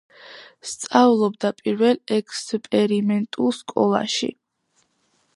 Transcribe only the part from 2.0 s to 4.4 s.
ექსპერიმენტულ სკოლაში.